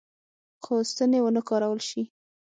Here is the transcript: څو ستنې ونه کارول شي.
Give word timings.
څو 0.63 0.73
ستنې 0.91 1.19
ونه 1.21 1.41
کارول 1.49 1.79
شي. 1.89 2.01